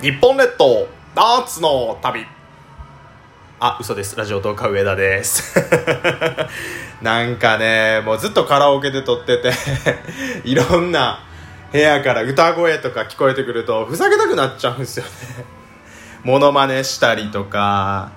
[0.00, 2.26] 日本列島ダーツの旅。
[3.58, 4.14] あ嘘です。
[4.16, 5.58] ラジオ東海上田です。
[7.00, 9.52] なんかねもうずっとカラオケで撮ってて
[10.44, 11.20] いろんな
[11.72, 15.10] 部屋から歌声とか聞こえてくるとふざけたくなっちゃうんですよね。
[16.22, 18.10] モノマネしたりとか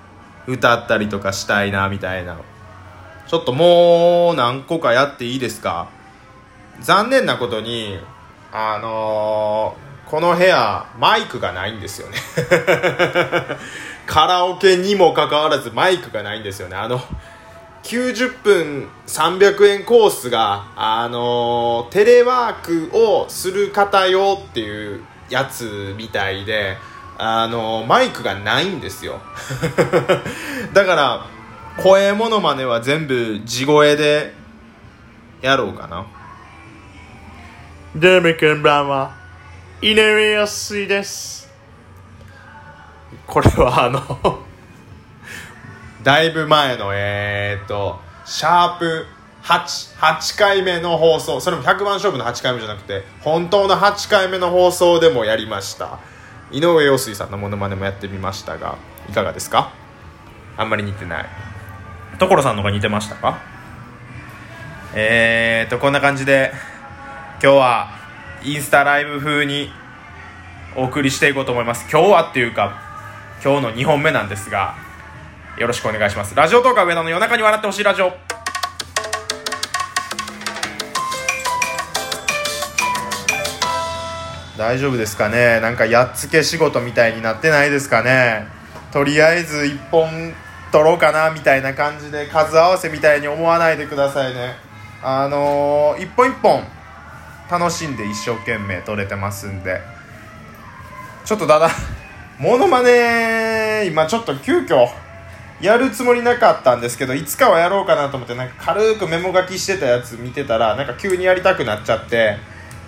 [0.48, 2.36] 歌ったりとかしたいなみたいな。
[3.28, 5.88] ちょっともう何個かやっていいですか？
[6.82, 8.00] 残念なことに
[8.52, 12.18] あのーこの部屋マイクがないんですよね。
[14.08, 16.76] カラオケにもかかわらずマイクがないんですよね。
[16.76, 17.00] あの
[17.84, 26.78] 90分300円コースがあのテレワークをする方用っていうやつみたいで
[27.20, 29.20] あのマイクがないんですよ。
[30.74, 31.26] だから
[31.84, 34.34] 声モノマネは全部地声で
[35.44, 36.08] やろうかな。
[37.96, 39.19] どうもこんばんは。
[39.82, 41.50] 井上康いです。
[43.26, 44.44] これはあの
[46.04, 49.06] だいぶ前のえー、っとシャープ
[49.44, 51.40] 8, 8回目の放送。
[51.40, 56.00] それも100番勝負の8回目じゃなくて本当の8回目の放送でもやりました。
[56.52, 58.78] 井上陽水さんのモノマネもやってみましたが
[59.10, 59.72] いかがですか？
[60.58, 61.26] あんまり似てない。
[62.20, 63.40] 所さんのが似てましたか？
[64.94, 66.52] えー、っとこんな感じで
[67.42, 67.99] 今日は
[68.44, 69.72] インスタライブ風に
[70.76, 71.86] お送りしていこうと思います。
[71.92, 72.82] 今日はっていうか
[73.44, 74.76] 今日の2本目なんですが
[75.58, 76.36] よろしくお願いします。
[76.36, 78.14] ラジオトーク上田の夜中に笑ってほしいラジオ。
[84.58, 85.60] 大丈夫ですかね？
[85.60, 88.48] なんかやっつけ仕事みたいになってないですかね？
[88.92, 90.34] とりあえず1本
[90.72, 94.56] 取ろうかなみたいな感じで数合わせみたいに思わないでくださいね。
[95.02, 96.64] あのー、一本一本
[97.50, 99.82] 楽しんで一生懸命撮れてますんで。
[101.26, 101.70] ちょっとだだ
[102.40, 104.88] モノマネ今ちょっと急遽
[105.62, 112.38] やるつもりなかったんですけどいつかはやろうかなと思ってなんか軽くメモ書きしてたやつ見てたらなんか急にやりたくなっちゃって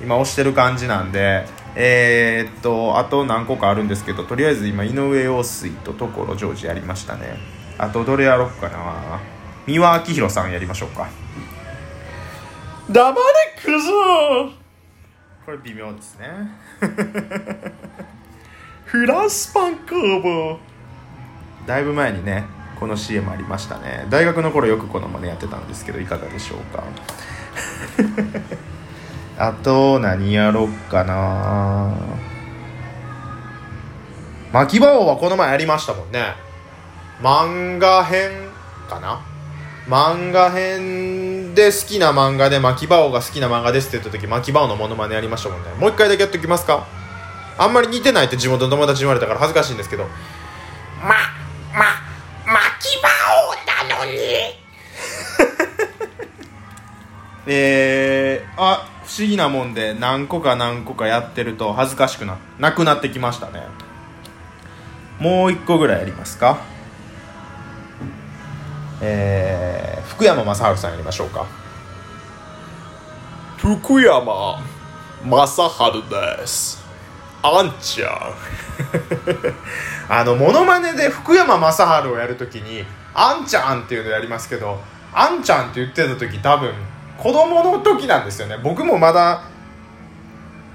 [0.02, 1.46] 今押してる感じなんで。
[1.76, 7.38] えー、っとあと何個かあるんですけどとりあえず今井上陽水と所ジョージやりましたね。
[7.78, 9.20] あとどれやろっかな。
[9.66, 11.08] 三輪明宏さんやりましょうか。
[12.92, 13.18] 黙れ
[13.64, 13.90] クズ。
[15.46, 16.28] これ微妙ですね。
[18.86, 20.60] フランスパン工房
[21.66, 22.44] だいぶ前にね
[22.78, 24.06] この CM ありましたね。
[24.10, 26.84] 大学の頃よくこの真似やってたんですけどいかがでしょうか。
[29.48, 31.94] あと何やろっかな。
[34.52, 36.36] 巻き場王はこの前やりましたもんね。
[37.22, 38.32] 漫画編
[38.90, 39.22] かな。
[39.88, 46.86] 漫画編で好きな漫画で巻き場王が好きな漫画ですって言った時巻き場王のモノマネやりましたもんねもう一回だけやっておきますか？
[47.58, 50.04] あんまり似てないって地元の友達に言われたから恥ずかしいんですけど。
[51.02, 51.10] ま、
[51.74, 51.86] ま、
[52.46, 53.10] 巻き場
[53.90, 54.18] 王なのに？
[57.48, 63.64] えー、あ不思議なもんで何個か何個かやってると恥ずかしくななくなってきましたね。
[65.20, 66.60] もう一個ぐらいやりますか？
[69.02, 71.46] えー、福山雅治さんやりましょうか。
[73.58, 74.62] 福山
[75.26, 76.82] 雅治です。
[77.44, 78.36] あんちゃん
[80.08, 81.74] あのモノマネで福山雅
[82.04, 82.86] 治をやるときに
[83.16, 84.80] 「あんちゃん」っていうのやりますけど
[85.14, 86.72] 「あんちゃん」って言ってた時多分
[87.18, 88.58] 子供の時なんですよね。
[88.64, 89.42] 僕もまだ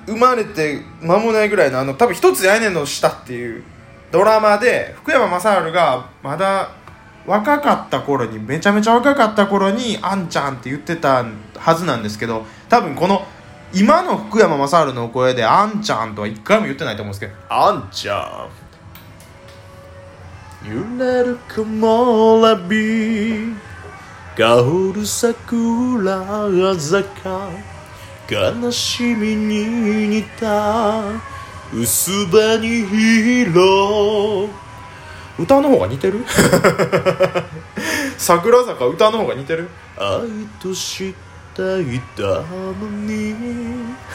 [0.06, 3.62] 生まれて間もないぐらいのあの多分一つ屋根の下っていう
[4.10, 6.70] ドラマで福山雅治がまだ
[7.26, 11.24] 若かった頃にめちゃめちゃ若かった頃に「あんちゃん」って言ってた
[11.56, 13.26] はずなんですけど多分この
[13.74, 17.32] 今の福山雅治の声で「あんちゃん」とは一回も言ってないと思うんですけど。
[17.48, 18.66] あんちゃん。
[20.68, 23.54] 揺れる木漏れ日
[24.36, 24.56] 香
[24.94, 27.48] る桜坂
[28.28, 31.02] 悲しみに似た
[31.72, 32.66] 薄紅
[33.42, 34.65] 色
[35.38, 36.24] 歌の方が似てる？
[38.18, 39.68] 桜坂歌の方が似てる？
[39.98, 40.20] 愛
[40.60, 41.14] としてい
[41.54, 43.34] たのに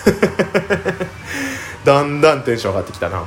[1.84, 3.24] だんだんテンション上がってきたな。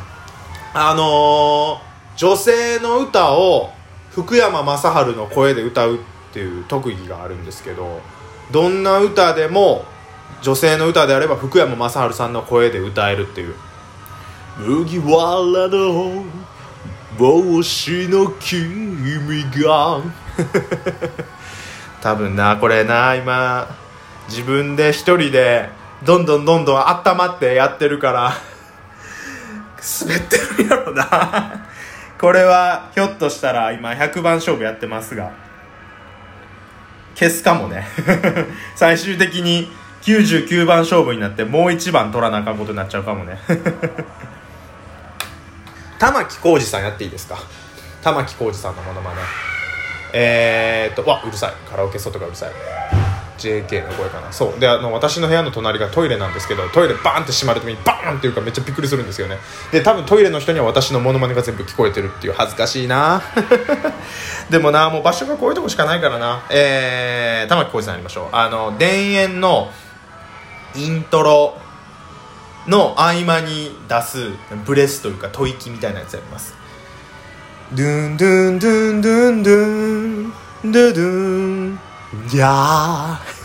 [0.74, 3.72] あのー女性の歌を
[4.12, 5.98] 福山雅治の声で歌うっ
[6.32, 8.00] ていう特技があるんですけど
[8.52, 9.84] どんな歌でも
[10.40, 13.54] 女性の歌であれば福山雅治さんの声で歌えるっていう。
[14.58, 16.22] 麦わらの
[17.18, 20.00] 帽子の君が。
[22.02, 23.68] 多分なこれな今。
[24.28, 25.68] 自分で一人で
[26.02, 28.32] どんどんどんどん温まってやってるから。
[30.00, 31.66] 滑ってるやろな。
[32.18, 35.30] これはひょっとしたら今100番勝負やってますが。
[37.14, 37.86] 消すかもね。
[38.74, 39.70] 最終的に
[40.02, 43.38] 99番勝負になってもう1番取らなあかんことになっちゃうかもね。
[45.98, 47.38] 玉置浩二さんやっていいですか？
[48.02, 49.16] 玉置浩二さんのものまね
[50.12, 51.52] えー、っとわうるさい。
[51.68, 52.52] カラオケ外がうるさい。
[53.36, 54.32] JK の声かな。
[54.32, 54.60] そう。
[54.60, 59.38] であの私の部屋の隣がトイレなんですけどトイレバーンって閉まるときにバーンっていうかめっちゃびっくりするんですよね。
[59.72, 63.20] で多分トイレの人には私のモノマネが全部聞こえてるっていう恥ずかしいな。
[64.50, 66.44] でもなもう場所がこういうとこしかないからな。
[66.48, 68.28] えー、玉置浩二さんやりましょう。
[68.32, 69.70] あの田園の
[70.76, 71.58] イントロ。
[72.66, 74.30] の合間に出す
[74.64, 76.54] ブレスというか吐息みたいなやつやります。
[77.72, 80.32] ドゥンドゥンドゥンドゥンドゥン
[80.72, 81.04] ドゥドゥ
[81.70, 81.78] ン
[82.32, 83.44] いやー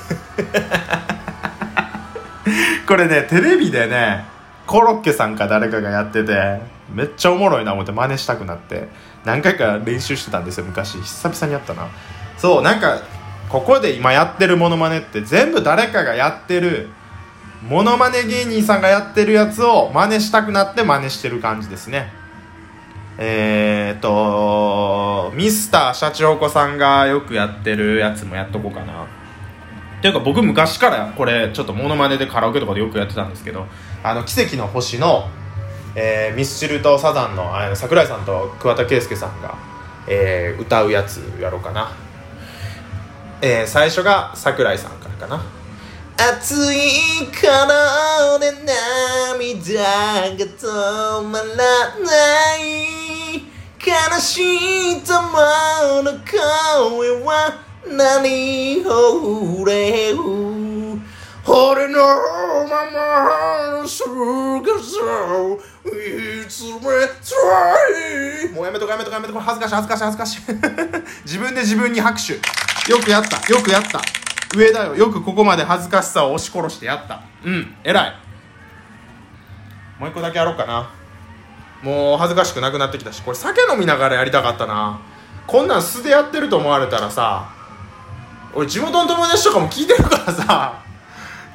[2.88, 4.26] これねテレビでね
[4.68, 6.62] コロッケさんか誰かがやってて
[6.94, 8.90] めっちゃおもろいな思って真似したくなって
[9.26, 11.88] 何回か練習してたんですよ昔久々にやったな
[12.38, 13.02] そうなんか
[13.50, 16.90] ここで今やってるモノマネって全部誰かがやってる
[17.62, 22.12] モノマネ芸人さんがやってるやつを真似したくなって真似してる感じですね。
[23.18, 29.04] えー、っとミスターシャチホコさんがよくやってるやつもやっとこうかな。
[29.04, 33.66] っていうか僕昔からこれちょっとモノマネでカラオケとかでよくやってたんですけど
[34.02, 35.28] あの奇跡の星の、
[35.96, 39.58] えーミスチルとサザンのあの桜井さんと桑田佳祐さんが、
[40.08, 41.92] えー歌うやつやろうかな、
[43.42, 45.59] えー最初が桜井さんからかな。
[46.22, 53.44] 暑いからで涙が止まらない
[53.80, 55.24] 悲しい玉
[56.04, 60.18] の声は何をれる
[61.48, 62.00] 俺の
[62.68, 64.20] ままの姿
[65.86, 68.54] いつめたい。
[68.54, 71.04] もうやめとかやめとかやめとか恥ずかしい恥ずかしい恥ずかしい。
[71.24, 72.34] 自分で自分に拍手。
[72.92, 74.19] よくやったよくやった。
[74.56, 74.96] 上だよ。
[74.96, 77.22] よくここまで恥ずかしさを押し殺してやった。
[77.46, 77.76] うん。
[77.84, 78.14] 偉い。
[80.00, 80.92] もう一個だけやろうかな。
[81.84, 83.22] もう恥ずかしくなくなってきたし。
[83.22, 85.00] これ酒飲みながらやりたかったな。
[85.50, 87.50] こんなん素でやってると思われたらさ
[88.54, 90.84] 俺地元の友達とかも聞いてるからさ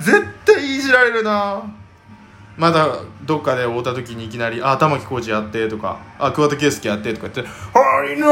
[0.01, 1.63] 絶対いじられるな。
[2.57, 8.29] まだどっかで会うた時にいきなり「あ玉置浩二やって」とか「あ桑田佳祐やって」とか言って「はいの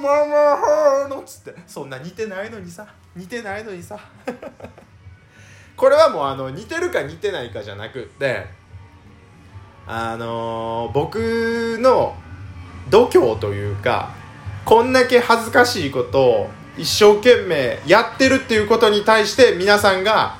[0.00, 3.98] ママの」っつってそんな似てないのにさ似てないのにさ
[5.76, 8.46] これはもうあの似てるか似てないかじゃなくって
[9.86, 12.14] あのー僕の
[12.88, 14.10] 度胸というか
[14.64, 20.36] こんだけ恥ずかしいことを一生懸命やってるっていうことに対して皆さんが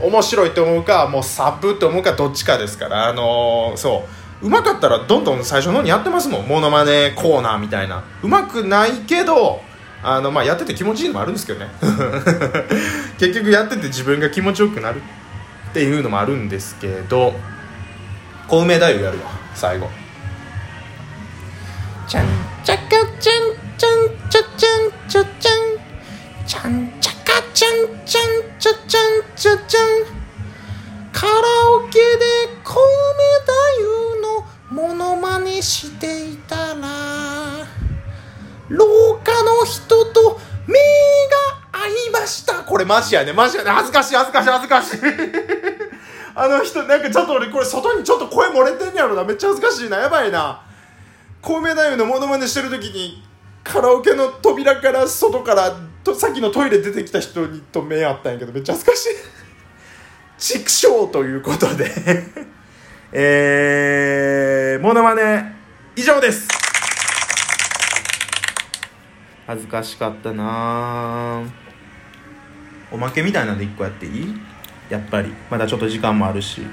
[0.00, 4.04] 面白いと思うかもうサブと思うかどっちかですからあのーそ
[4.42, 4.46] う。
[4.46, 6.46] うまかったらどんどん最初の方にやってますもん。
[6.46, 8.04] モノマネコーナーみたいな。
[8.22, 9.62] うまくないけど
[10.02, 11.70] あのまあやってて気持ちいいのもあるんですけどね。
[13.18, 15.00] 結局やってて自分が気持ちよくなる
[15.70, 17.34] っていうのもあるんですけど
[18.48, 19.88] 小梅太夫やるわ最後。
[22.06, 22.26] ちゃん
[22.62, 22.84] ちゃか
[23.18, 25.54] ちゃんちゃんちゃちゃんちゃちゃん
[26.46, 27.72] ちゃんちゃかちゃん
[28.04, 28.24] ちゃん
[28.58, 29.02] ちゃちゃん
[29.36, 29.82] ちゃちゃん
[31.12, 31.32] カラ
[31.76, 32.84] オケでコウ
[33.16, 33.52] メ太
[34.72, 37.66] 夫のモノマネしていたら
[38.68, 42.64] 廊下の人と目が合いました。
[42.64, 43.32] これマジやね。
[43.34, 43.70] マジやね。
[43.70, 44.16] 恥ずかしい。
[44.16, 44.50] 恥ずかしい。
[44.50, 45.00] 恥ずかしい。
[46.34, 49.22] あの人なんかちょっと俺これ外にちょっと声漏れてんやろな。
[49.22, 49.98] めっちゃ恥ずかしいな。
[49.98, 50.62] やばいな。
[51.42, 53.22] コウメ太夫のモノマネしてる時に
[53.62, 55.76] カラオケの扉から外から
[56.06, 59.08] とさっきのトイレ出てきた人にと目あったんやけどめっちゃ恥ずかしい。
[60.38, 61.90] 畜生ということで。
[63.12, 65.56] えー、モノマネ
[65.96, 66.46] 以上です。
[69.48, 71.42] 恥ずかしかったな。
[72.92, 74.40] おまけみたいなんで1個やっていい？
[74.88, 75.34] やっぱり。
[75.50, 76.64] まだちょっと時間もあるし。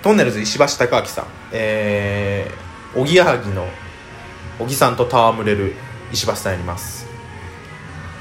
[0.00, 1.26] トンネルズ石橋貴明さん。
[1.50, 3.68] えー、おぎやはぎの
[4.60, 5.74] 小木さんと戯れる
[6.12, 7.07] 石橋さんやります。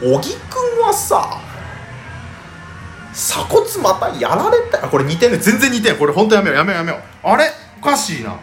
[0.02, 1.42] 小木くんはさ
[3.14, 4.86] 鎖骨またやられた？
[4.86, 5.38] あこれ似てんね。
[5.40, 6.58] 全然似てんこれ本当やめよう。
[6.58, 7.28] やめようやめよう。
[7.28, 7.52] あれ？
[7.80, 8.40] おかしいな。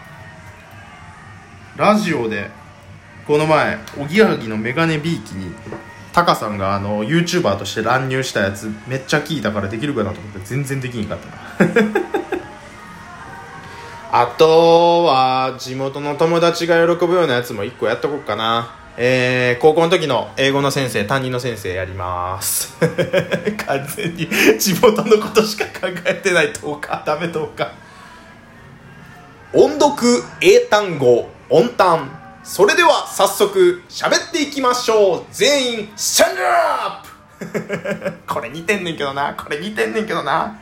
[1.76, 2.50] ラジオで
[3.26, 5.54] この前おぎやはぎのメガネビーキに
[6.12, 11.64] タカさんがあの YouTuber として乱入したやつめっちゃ聞いたからできるかなと思って全然できんかった。
[11.64, 11.82] な
[14.22, 22.76] あとは地元の友達が喜ぶようなやつも1個やっとこうかなえー、高校の時の英語の先生担任の先生やります。
[23.66, 27.72] 完全に地元のことしか考えてない10日ダメ10日
[29.52, 32.20] 音読英単語音単。
[32.44, 35.24] それでは早速喋っていきましょう。
[35.32, 38.22] 全員スタンドアップ。
[38.32, 40.56] これ似てんねんけどなこれ似てんねんけどな。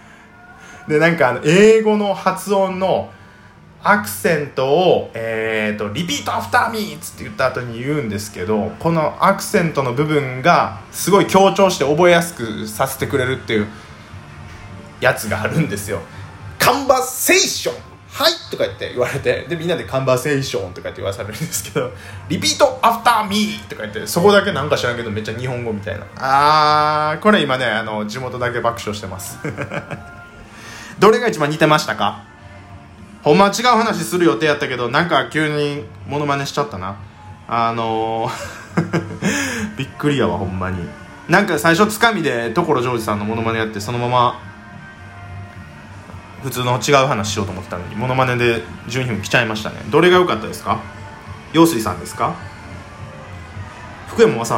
[0.88, 3.10] でなんかあの英語の発音の
[3.84, 13.66] アクセントを、えーと、 repeat after me つって言った後に言うんですけどこのアクセントの部分がすごい強調して覚えやすくさせてくれるっていう
[15.00, 16.00] やつがあるんですよ。
[16.58, 17.74] Conversation。
[18.12, 21.90] はいとか言って言われてでみんなで conversation とかって言わされるんですけど
[22.28, 26.06] repeat after me とか言ってそこだけなんか知らんけどめっちゃ日本語みたいな。
[26.18, 29.38] あーこれ今ねあの地元だけ爆笑してます。
[31.00, 32.31] どれが一番似てましたか？
[33.22, 36.96] ほんまは違う話する予定やったけどなんか急にモノマネしちゃったな。
[37.48, 38.32] あのー
[39.76, 40.88] びっくりやわほんまに。
[41.28, 44.38] なんか最初つかみで所ジョージさんのモノマネやってそのまま
[46.42, 49.76] 普通の違う話しようと思ってたのにモノマネで12分来ちゃいましたね。
[49.90, 50.78] どれが良かったですか？
[51.52, 52.34] 陽水さんですか？
[54.08, 54.52] 福山雅治？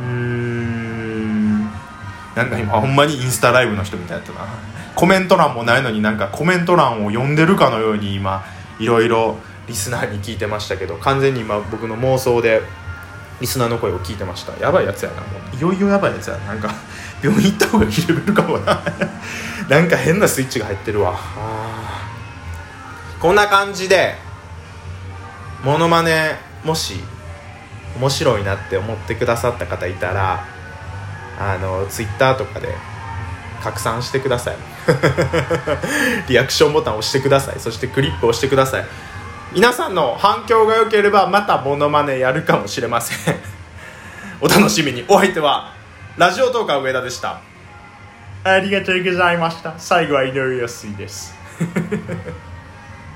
[0.00, 1.64] うーん。
[2.36, 4.46] なんか今ほんまにインスタライブの人みたいだったな。
[4.94, 8.44] コメント欄もないのになんかコメント欄を読んでるかのように今
[8.78, 12.62] いろいろリスナーに聞いてましたけど完全に今僕の妄想で
[13.40, 14.58] リスナーの声を聞いてました。
[14.60, 15.56] やばいやつやなもう。
[15.56, 16.70] いよいよやばいやつやなんか。
[17.22, 18.82] 病院行った方がいいレベルかもな。
[19.68, 21.18] なんか変なスイッチが入ってるわ。
[23.20, 24.14] こんな感じで
[25.62, 26.32] モノマネ
[26.64, 27.00] もし
[27.96, 30.44] 面白いなって思ってくださった方いたら
[31.38, 32.74] あのツイッターとかで
[33.60, 34.56] 拡散してください。
[36.28, 37.60] リアクションボタンを押してください。
[37.60, 38.84] そしてクリップを押してください。
[39.52, 43.36] 皆さんの反響が良ければまたモノマネやるかもしれません。
[44.40, 45.04] お楽しみに。
[45.08, 45.72] お相手は
[46.16, 47.40] ラジオトーカー上田でした。
[48.44, 49.74] ありがとうございました。
[49.76, 51.34] 最後は井上陽水です。